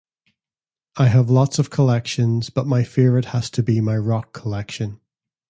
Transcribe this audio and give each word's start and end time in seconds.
I 0.97 1.09
have 1.09 1.29
lots 1.29 1.59
of 1.59 1.69
collections, 1.69 2.49
but 2.49 2.65
my 2.65 2.83
favorite 2.83 3.25
has 3.25 3.51
to 3.51 3.61
be 3.61 3.81
my 3.81 3.97
rock 3.99 4.33
collection! 4.33 4.99